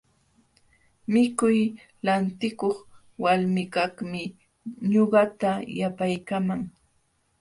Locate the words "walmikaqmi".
3.23-4.21